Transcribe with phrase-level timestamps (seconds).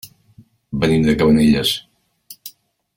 [0.85, 1.75] Venim de Cabanelles.